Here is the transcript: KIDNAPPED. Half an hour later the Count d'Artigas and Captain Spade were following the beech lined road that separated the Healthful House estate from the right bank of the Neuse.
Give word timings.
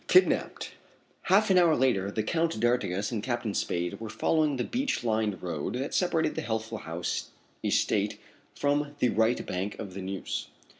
KIDNAPPED. 0.07 0.71
Half 1.29 1.51
an 1.51 1.59
hour 1.59 1.75
later 1.75 2.09
the 2.09 2.23
Count 2.23 2.59
d'Artigas 2.59 3.11
and 3.11 3.21
Captain 3.21 3.53
Spade 3.53 3.99
were 3.99 4.09
following 4.09 4.55
the 4.57 4.63
beech 4.63 5.03
lined 5.03 5.43
road 5.43 5.75
that 5.75 5.93
separated 5.93 6.33
the 6.33 6.41
Healthful 6.41 6.79
House 6.79 7.29
estate 7.63 8.17
from 8.55 8.95
the 8.97 9.09
right 9.09 9.45
bank 9.45 9.77
of 9.77 9.93
the 9.93 10.01
Neuse. 10.01 10.47